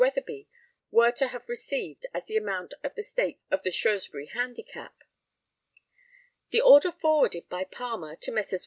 [0.01, 0.47] Weatherby
[0.89, 5.03] were to have received as the amount of the stakes of the Shrewsbury Handicap.
[6.49, 8.59] The order forwarded by Palmer to the Messrs.